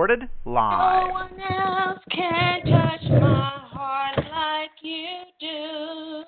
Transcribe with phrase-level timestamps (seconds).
[0.00, 1.08] recorded live.
[1.08, 6.24] No one else can touch my heart like you do.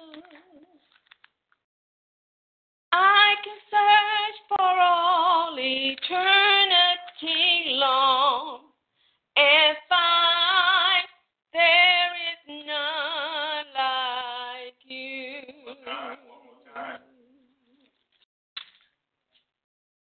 [2.93, 6.05] I can search for all eternity
[7.77, 8.61] long
[9.37, 11.09] and find
[11.55, 15.41] there is none like you.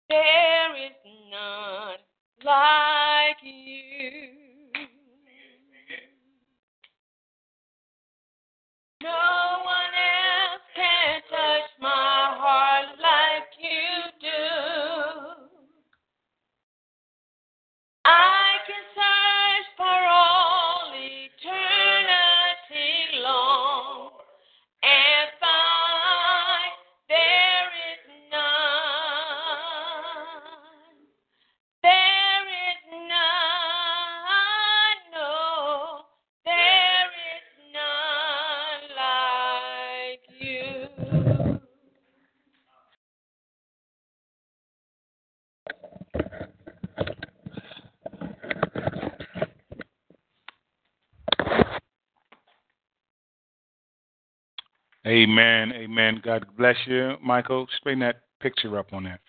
[0.09, 0.93] There is
[1.31, 1.97] none
[2.45, 2.96] like
[55.07, 55.71] Amen.
[55.71, 56.19] Amen.
[56.21, 57.13] God bless you.
[57.23, 59.21] Michael, straighten that picture up on that.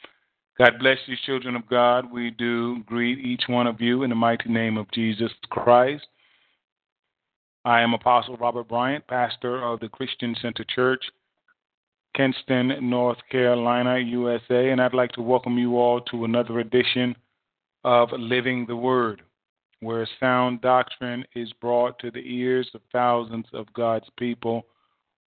[0.59, 2.13] God bless you, children of God.
[2.13, 6.05] We do greet each one of you in the mighty name of Jesus Christ.
[7.65, 11.05] I am Apostle Robert Bryant, pastor of the Christian Center Church,
[12.17, 17.15] Kinston, North Carolina, USA, and I'd like to welcome you all to another edition
[17.85, 19.23] of Living the Word,
[19.79, 24.67] where sound doctrine is brought to the ears of thousands of God's people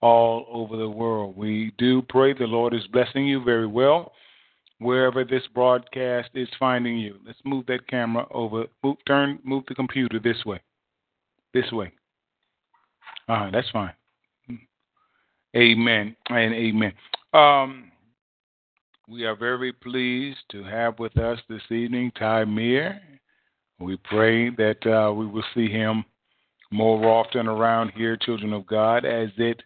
[0.02, 1.36] all over the world.
[1.36, 4.12] We do pray the Lord is blessing you very well
[4.78, 7.16] wherever this broadcast is finding you.
[7.26, 8.66] Let's move that camera over.
[8.82, 10.60] Move, turn, move the computer this way.
[11.52, 11.92] This way.
[13.28, 13.92] All right, that's fine.
[15.56, 16.92] Amen and amen.
[17.34, 17.90] Um,
[19.08, 23.00] we are very pleased to have with us this evening Ty Meir.
[23.80, 26.04] We pray that uh, we will see him
[26.70, 29.62] more often around here, children of God, as it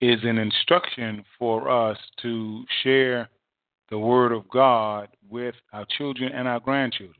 [0.00, 3.28] is an instruction for us to share
[3.90, 7.16] the Word of God with our children and our grandchildren.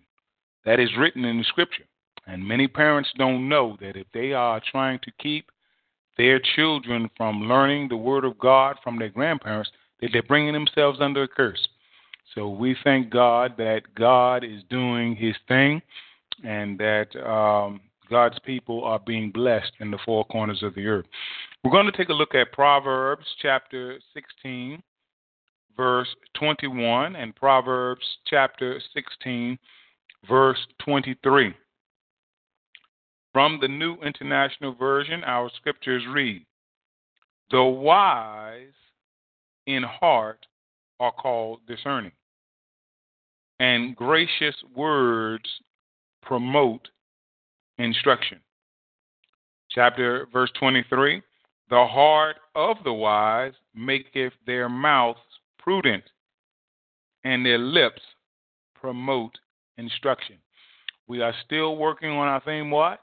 [0.64, 1.84] That is written in the Scripture.
[2.26, 5.46] And many parents don't know that if they are trying to keep
[6.18, 10.98] their children from learning the Word of God from their grandparents, that they're bringing themselves
[11.00, 11.66] under a curse.
[12.34, 15.80] So we thank God that God is doing His thing
[16.44, 21.06] and that um, God's people are being blessed in the four corners of the earth.
[21.68, 24.82] We're going to take a look at Proverbs chapter 16,
[25.76, 29.58] verse 21, and Proverbs chapter 16,
[30.26, 31.52] verse 23.
[33.34, 36.42] From the New International Version, our scriptures read
[37.50, 38.72] The wise
[39.66, 40.46] in heart
[41.00, 42.12] are called discerning,
[43.60, 45.44] and gracious words
[46.22, 46.88] promote
[47.76, 48.40] instruction.
[49.70, 51.20] Chapter verse 23
[51.70, 55.20] The heart of the wise maketh their mouths
[55.58, 56.04] prudent,
[57.24, 58.00] and their lips
[58.74, 59.38] promote
[59.76, 60.36] instruction.
[61.08, 63.00] We are still working on our theme what?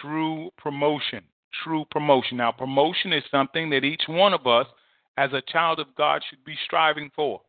[0.00, 1.24] True promotion.
[1.64, 2.36] True promotion.
[2.36, 4.66] Now, promotion is something that each one of us,
[5.16, 7.40] as a child of God, should be striving for.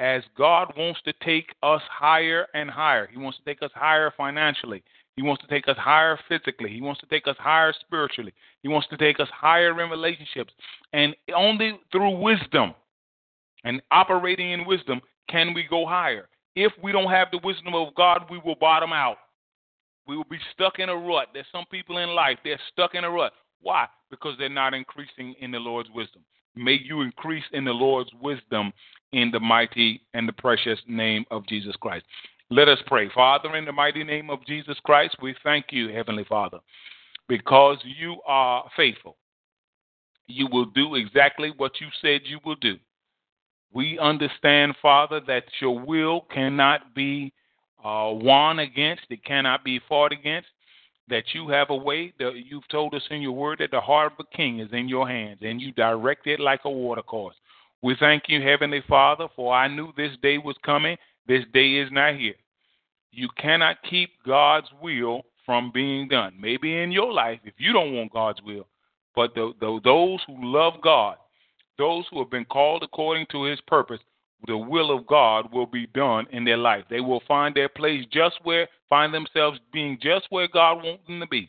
[0.00, 4.12] As God wants to take us higher and higher, He wants to take us higher
[4.16, 4.82] financially.
[5.16, 6.70] He wants to take us higher physically.
[6.70, 8.34] He wants to take us higher spiritually.
[8.62, 10.52] He wants to take us higher in relationships.
[10.92, 12.74] And only through wisdom
[13.64, 16.28] and operating in wisdom can we go higher.
[16.56, 19.18] If we don't have the wisdom of God, we will bottom out.
[20.06, 21.28] We will be stuck in a rut.
[21.32, 23.32] There's some people in life, they're stuck in a rut.
[23.60, 23.86] Why?
[24.10, 26.22] Because they're not increasing in the Lord's wisdom.
[26.56, 28.72] May you increase in the Lord's wisdom
[29.12, 32.04] in the mighty and the precious name of Jesus Christ.
[32.50, 33.08] Let us pray.
[33.14, 36.58] Father, in the mighty name of Jesus Christ, we thank you, Heavenly Father,
[37.28, 39.16] because you are faithful.
[40.26, 42.76] You will do exactly what you said you will do.
[43.72, 47.32] We understand, Father, that your will cannot be
[47.84, 50.48] uh, won against, it cannot be fought against,
[51.08, 54.12] that you have a way that you've told us in your word that the heart
[54.12, 57.34] of a king is in your hands and you direct it like a watercourse.
[57.82, 60.96] We thank you, Heavenly Father, for I knew this day was coming.
[61.26, 62.34] This day is not here.
[63.10, 66.34] You cannot keep God's will from being done.
[66.40, 68.66] Maybe in your life, if you don't want God's will,
[69.14, 71.16] but the, the, those who love God,
[71.78, 74.00] those who have been called according to his purpose,
[74.46, 76.84] the will of God will be done in their life.
[76.90, 81.20] They will find their place just where, find themselves being just where God wants them
[81.20, 81.48] to be,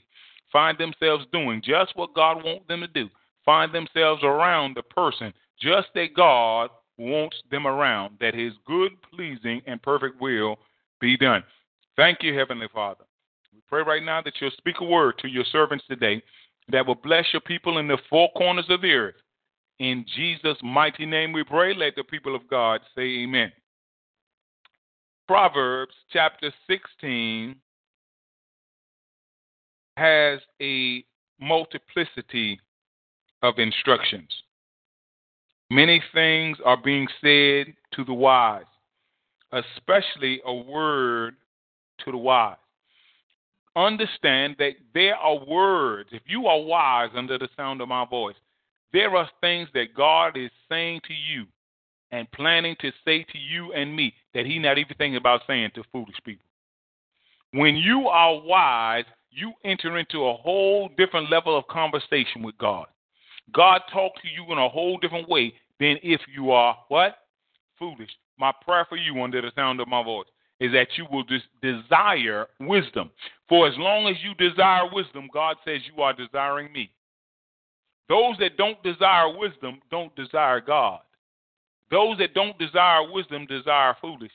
[0.51, 3.09] find themselves doing just what God wants them to do,
[3.43, 9.61] find themselves around the person just that God wants them around, that His good, pleasing,
[9.67, 10.57] and perfect will
[10.99, 11.43] be done.
[11.95, 13.03] Thank you, Heavenly Father.
[13.53, 16.21] We pray right now that you'll speak a word to your servants today
[16.69, 19.15] that will bless your people in the four corners of the earth.
[19.79, 21.73] In Jesus' mighty name we pray.
[21.73, 23.51] Let the people of God say amen.
[25.27, 27.55] Proverbs chapter 16
[29.97, 31.03] has a
[31.39, 32.59] multiplicity
[33.41, 34.29] of instructions.
[35.69, 38.65] Many things are being said to the wise,
[39.51, 41.35] especially a word
[42.03, 42.57] to the wise.
[43.75, 46.09] Understand that there are words.
[46.11, 48.35] If you are wise under the sound of my voice,
[48.93, 51.45] there are things that God is saying to you
[52.11, 55.71] and planning to say to you and me that He's not even thinking about saying
[55.75, 56.45] to foolish people.
[57.51, 62.85] When you are wise, you enter into a whole different level of conversation with God.
[63.53, 67.17] God talks to you in a whole different way than if you are what?
[67.77, 68.09] Foolish.
[68.37, 70.27] My prayer for you under the sound of my voice
[70.59, 73.09] is that you will des- desire wisdom.
[73.49, 76.91] For as long as you desire wisdom, God says you are desiring me.
[78.07, 81.01] Those that don't desire wisdom don't desire God.
[81.91, 84.31] Those that don't desire wisdom desire foolishness.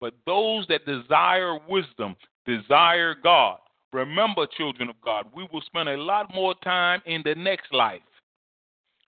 [0.00, 2.16] But those that desire wisdom
[2.46, 3.58] desire God.
[3.92, 8.00] Remember, children of God, we will spend a lot more time in the next life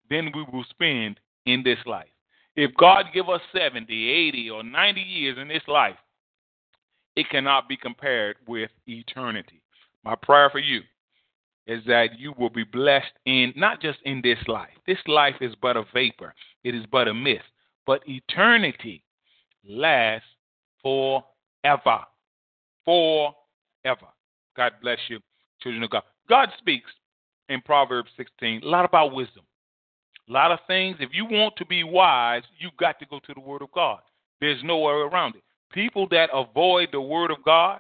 [0.10, 2.10] than we will spend in this life.
[2.56, 5.96] If God give us 70, 80, or 90 years in this life,
[7.16, 9.62] it cannot be compared with eternity.
[10.04, 10.82] My prayer for you
[11.68, 14.70] is that you will be blessed in not just in this life.
[14.88, 16.34] This life is but a vapor,
[16.64, 17.46] it is but a mist,
[17.86, 19.04] but eternity
[19.68, 20.28] lasts
[20.82, 22.00] forever.
[22.86, 24.08] Forever.
[24.56, 25.20] God bless you,
[25.62, 26.04] children of God.
[26.28, 26.90] God speaks
[27.50, 29.44] in Proverbs 16 a lot about wisdom.
[30.30, 30.98] A lot of things.
[31.00, 34.00] If you want to be wise, you've got to go to the Word of God.
[34.40, 35.44] There's no way around it.
[35.74, 37.80] People that avoid the Word of God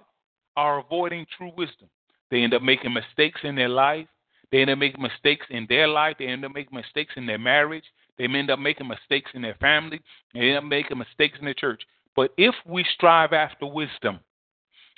[0.57, 1.89] are avoiding true wisdom.
[2.31, 4.07] They end up making mistakes in their life.
[4.51, 6.15] They end up making mistakes in their life.
[6.17, 7.83] They end up making mistakes in their marriage.
[8.17, 10.01] They end up making mistakes in their family.
[10.33, 11.83] They end up making mistakes in the church.
[12.15, 14.19] But if we strive after wisdom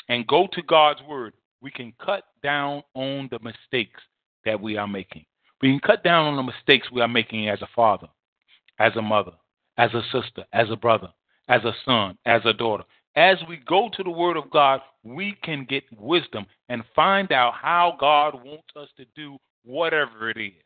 [0.08, 4.02] and go to God's Word, we can cut down on the mistakes
[4.46, 5.26] that we are making.
[5.62, 8.08] We can cut down on the mistakes we are making as a father,
[8.80, 9.34] as a mother,
[9.78, 11.10] as a sister, as a brother,
[11.48, 12.84] as a son, as a daughter.
[13.16, 17.54] As we go to the Word of God, we can get wisdom and find out
[17.62, 20.64] how God wants us to do whatever it is.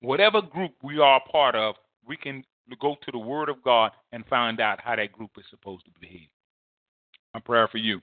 [0.00, 1.74] Whatever group we are a part of,
[2.06, 2.44] we can
[2.80, 5.90] go to the Word of God and find out how that group is supposed to
[6.00, 6.28] behave.
[7.34, 8.00] My prayer for you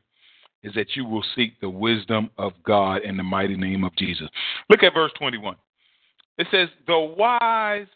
[0.63, 4.27] is that you will seek the wisdom of God in the mighty name of Jesus.
[4.69, 5.55] Look at verse 21.
[6.39, 7.87] It says, The wise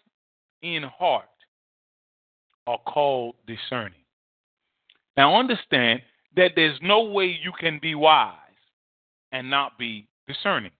[0.61, 1.25] in heart
[2.67, 4.03] are called discerning.
[5.15, 6.01] Now, understand
[6.35, 8.37] that there's no way you can be wise
[9.31, 10.71] and not be discerning.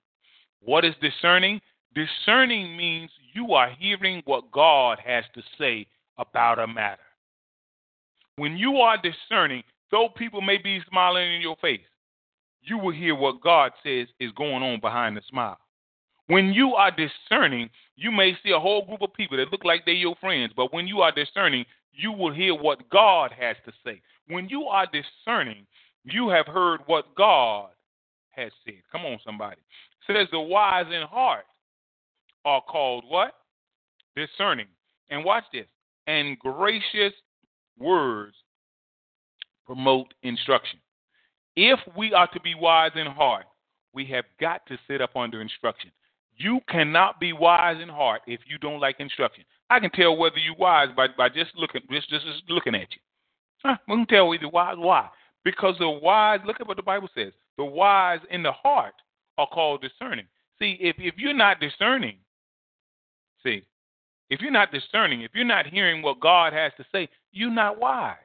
[0.62, 1.62] What is discerning?
[1.96, 5.88] Discerning means you are hearing what God has to say
[6.18, 7.02] about a matter.
[8.36, 11.82] When you are discerning, though people may be smiling in your face,
[12.62, 15.60] you will hear what God says is going on behind the smile.
[16.28, 19.84] When you are discerning, you may see a whole group of people that look like
[19.86, 23.74] they're your friends, but when you are discerning, you will hear what God has to
[23.86, 24.02] say.
[24.28, 25.66] When you are discerning,
[26.04, 27.70] you have heard what God
[28.32, 28.82] has said.
[28.92, 29.62] Come on, somebody.
[30.08, 31.46] It says the wise in heart
[32.46, 33.34] are called what?
[34.16, 34.68] Discerning.
[35.10, 35.68] And watch this.
[36.08, 37.14] And gracious
[37.78, 38.36] words
[39.66, 40.80] promote instruction.
[41.56, 43.46] If we are to be wise in heart,
[43.94, 45.92] we have got to sit up under instruction.
[46.38, 49.44] You cannot be wise in heart if you don't like instruction.
[49.70, 52.88] I can tell whether you're wise by, by just looking just, just, just looking at
[52.92, 53.02] you.
[53.64, 54.76] Huh, we can tell whether wise.
[54.78, 55.10] Why?
[55.46, 57.34] Because the wise, look at what the Bible says.
[57.58, 58.94] The wise in the heart
[59.38, 60.26] are called discerning.
[60.60, 62.18] See, if, if you're not discerning,
[63.44, 63.64] see,
[64.30, 67.80] if you're not discerning, if you're not hearing what God has to say, you're not
[67.80, 68.16] wise.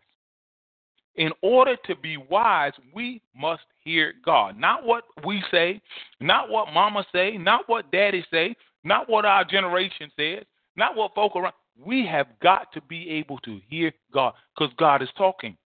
[1.18, 4.56] In order to be wise, we must hear God.
[4.56, 5.82] Not what we say,
[6.20, 10.44] not what mama say, not what daddy say, not what our generation says,
[10.76, 11.54] not what folk around.
[11.76, 15.56] We have got to be able to hear God because God is talking.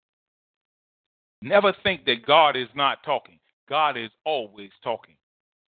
[1.43, 3.39] Never think that God is not talking.
[3.69, 5.17] God is always talking.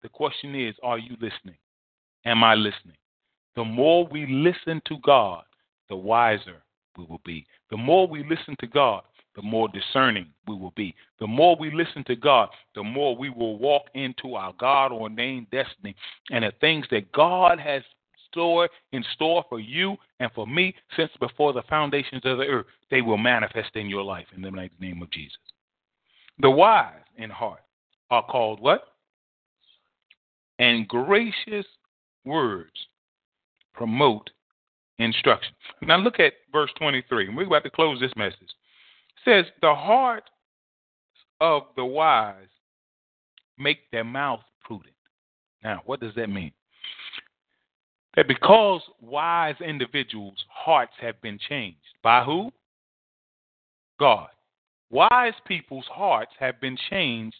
[0.02, 1.56] The question is, are you listening?
[2.24, 2.96] Am I listening?
[3.56, 5.42] The more we listen to God,
[5.88, 6.62] the wiser
[6.96, 7.46] we will be.
[7.70, 9.02] The more we listen to God,
[9.34, 10.94] the more discerning we will be.
[11.20, 15.50] The more we listen to God, the more we will walk into our God ordained
[15.50, 15.94] destiny
[16.30, 17.82] and the things that God has
[18.30, 22.66] store in store for you and for me since before the foundations of the earth.
[22.90, 25.36] They will manifest in your life in the name of Jesus.
[26.38, 27.60] The wise in heart
[28.10, 28.84] are called what?
[30.58, 31.66] And gracious
[32.24, 32.70] words
[33.74, 34.30] promote
[34.98, 35.54] instruction.
[35.82, 37.34] Now look at verse 23.
[37.34, 38.50] We're about to close this message.
[39.24, 40.24] Says, The heart
[41.40, 42.46] of the wise
[43.58, 44.94] make their mouth prudent.
[45.62, 46.52] Now, what does that mean?
[48.16, 51.78] That because wise individuals' hearts have been changed.
[52.02, 52.52] By who?
[53.98, 54.28] God.
[54.90, 57.36] Wise people's hearts have been changed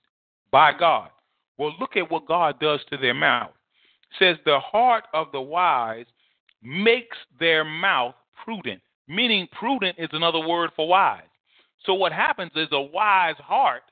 [0.51, 1.11] by God.
[1.59, 3.53] Well, look at what God does to their mouth.
[4.11, 6.07] It says the heart of the wise
[6.63, 11.23] makes their mouth prudent, meaning prudent is another word for wise.
[11.85, 13.83] So what happens is a wise heart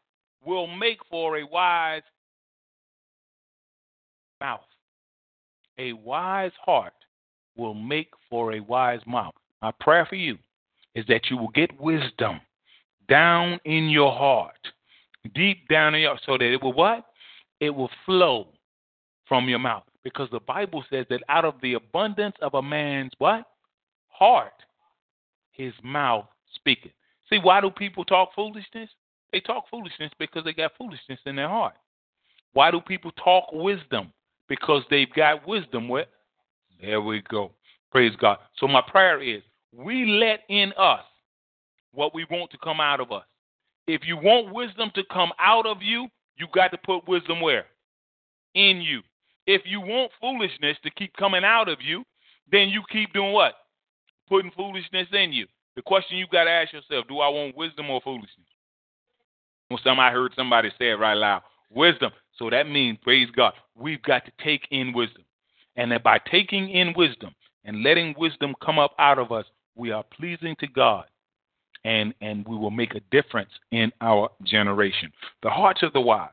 [0.44, 2.02] will make for a wise
[4.40, 4.60] mouth.
[5.78, 6.92] A wise heart
[7.56, 9.34] will make for a wise mouth.
[9.60, 10.38] My prayer for you
[10.94, 12.40] is that you will get wisdom
[13.08, 14.56] down in your heart,
[15.34, 17.06] deep down in your so that it will what?
[17.60, 18.48] It will flow
[19.26, 19.84] from your mouth.
[20.02, 23.44] Because the Bible says that out of the abundance of a man's what?
[24.08, 24.52] Heart,
[25.52, 26.92] his mouth speaketh.
[27.30, 28.90] See, why do people talk foolishness?
[29.32, 31.74] They talk foolishness because they got foolishness in their heart.
[32.52, 34.12] Why do people talk wisdom?
[34.48, 35.88] Because they've got wisdom.
[35.88, 36.06] Where?
[36.80, 37.52] There we go.
[37.92, 38.38] Praise God.
[38.56, 41.04] So my prayer is we let in us
[41.92, 43.24] what we want to come out of us.
[43.86, 47.66] If you want wisdom to come out of you, you got to put wisdom where?
[48.54, 49.02] In you.
[49.46, 52.04] If you want foolishness to keep coming out of you,
[52.50, 53.54] then you keep doing what?
[54.28, 55.46] Putting foolishness in you.
[55.76, 58.46] The question you got to ask yourself: Do I want wisdom or foolishness?
[59.68, 61.42] Well, some I heard somebody say it right loud.
[61.70, 62.10] Wisdom.
[62.36, 65.24] So that means, praise God, we've got to take in wisdom,
[65.76, 67.34] and that by taking in wisdom
[67.64, 69.44] and letting wisdom come up out of us,
[69.76, 71.04] we are pleasing to God
[71.84, 75.12] and and we will make a difference in our generation.
[75.42, 76.30] The hearts of the wise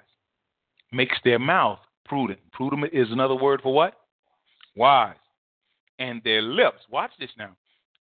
[0.91, 2.39] makes their mouth prudent.
[2.51, 3.93] Prudent is another word for what?
[4.75, 5.15] Wise.
[5.99, 7.55] And their lips, watch this now.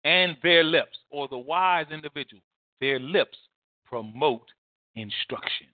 [0.05, 2.41] And their lips, or the wise individual,
[2.79, 3.37] their lips
[3.85, 4.47] promote
[4.95, 5.67] instruction.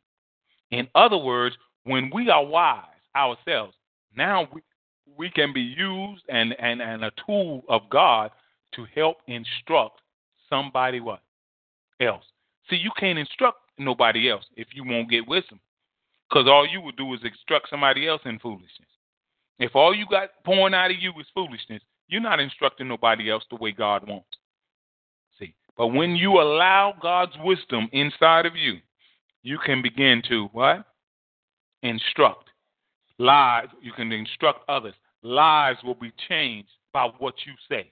[0.71, 2.85] In other words, when we are wise
[3.15, 3.75] ourselves,
[4.15, 4.61] now we,
[5.17, 8.31] we can be used and, and, and a tool of God
[8.75, 10.00] to help instruct
[10.50, 11.21] somebody what?
[12.01, 12.23] else.
[12.69, 15.59] See, you can't instruct nobody else if you won't get wisdom.
[16.29, 18.88] Because all you will do is instruct somebody else in foolishness.
[19.59, 21.81] If all you got pouring out of you is foolishness,
[22.12, 24.27] you're not instructing nobody else the way God wants.
[25.39, 28.75] See, but when you allow God's wisdom inside of you,
[29.44, 30.86] you can begin to what?
[31.82, 32.50] Instruct.
[33.18, 34.94] Lives, you can instruct others.
[35.24, 37.89] Lives will be changed by what you say.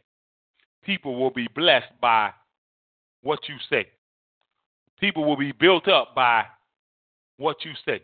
[0.83, 2.31] People will be blessed by
[3.21, 3.87] what you say.
[4.99, 6.43] People will be built up by
[7.37, 8.01] what you say.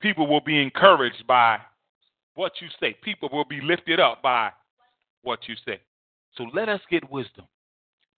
[0.00, 1.58] People will be encouraged by
[2.34, 2.96] what you say.
[3.02, 4.50] People will be lifted up by
[5.26, 5.80] what you say.
[6.36, 7.44] So let us get wisdom.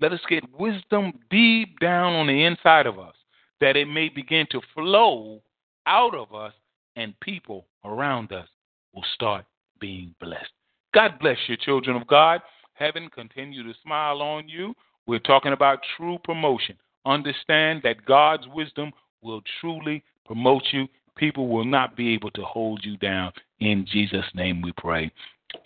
[0.00, 3.14] Let us get wisdom deep down on the inside of us
[3.60, 5.40] that it may begin to flow
[5.86, 6.52] out of us
[6.96, 8.46] and people around us
[8.94, 9.44] will start
[9.80, 10.50] being blessed.
[10.94, 12.40] God bless you, children of God.
[12.74, 14.74] Heaven continue to smile on you.
[15.06, 16.76] We're talking about true promotion.
[17.04, 20.86] Understand that God's wisdom will truly promote you.
[21.16, 23.32] People will not be able to hold you down.
[23.60, 25.10] In Jesus' name we pray.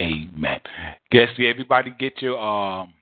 [0.00, 0.60] Amen.
[1.10, 2.94] Guess everybody get your um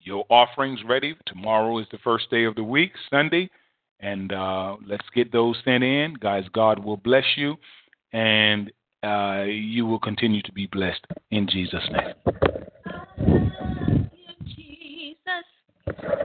[0.00, 1.16] your offerings ready.
[1.26, 3.50] Tomorrow is the first day of the week, Sunday.
[3.98, 6.14] And uh, let's get those sent in.
[6.14, 7.56] Guys, God will bless you
[8.12, 8.70] and
[9.02, 12.36] uh, you will continue to be blessed in Jesus' name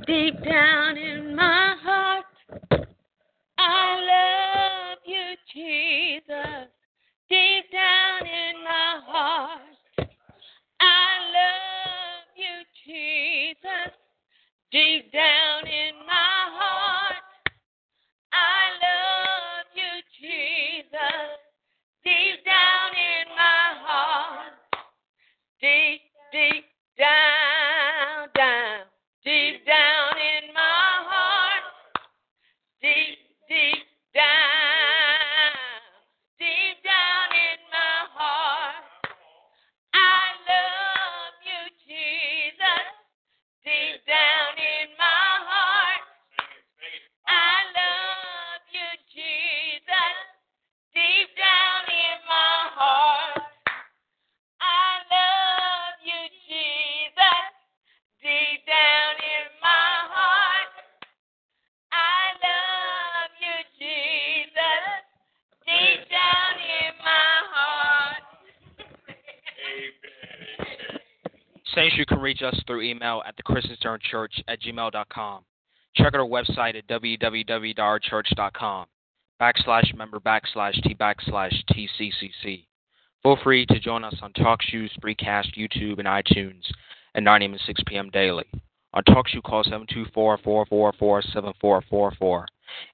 [0.08, 1.76] deep down in my
[27.02, 27.81] down,
[72.02, 75.44] you can reach us through email at thechristiancenterchurch at gmail.com.
[75.96, 78.86] Check out our website at www.ourchurch.com
[79.40, 82.66] backslash member backslash t backslash tccc.
[83.22, 86.64] Feel free to join us on TalkShoe, Spreecast, YouTube, and iTunes
[87.14, 87.54] at 9 a.m.
[87.54, 88.10] and 6 p.m.
[88.10, 88.48] daily.
[88.96, 89.64] On TalkShoe, call
[90.16, 92.46] 724-444-7444.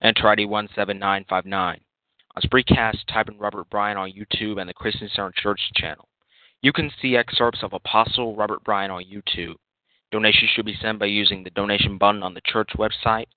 [0.01, 1.79] Enter ID 17959.
[2.35, 6.09] On Spreecast, type in Robert Bryant on YouTube and the Christian Center Church channel.
[6.61, 9.55] You can see excerpts of Apostle Robert Bryant on YouTube.
[10.11, 13.27] Donations should be sent by using the donation button on the church website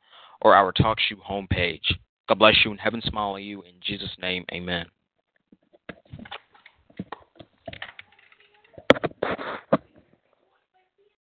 [0.41, 1.95] or our TalkShoe homepage.
[2.29, 3.63] God bless you and heaven smile on you.
[3.63, 4.87] In Jesus' name, amen.